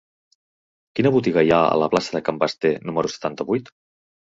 Quina 0.99 1.11
botiga 1.17 1.43
hi 1.43 1.51
ha 1.51 1.59
a 1.67 1.77
la 1.83 1.91
plaça 1.93 2.17
de 2.17 2.23
Can 2.31 2.41
Basté 2.47 2.75
número 2.91 3.15
setanta-vuit? 3.19 3.75